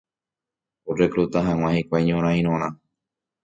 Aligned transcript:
orecluta 0.91 1.39
hag̃ua 1.47 1.69
hikuái 1.75 2.03
ñorãirõrã 2.07 2.67